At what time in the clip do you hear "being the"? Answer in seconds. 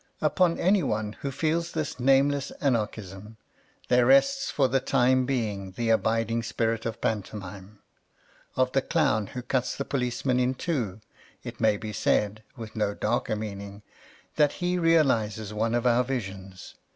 5.27-5.89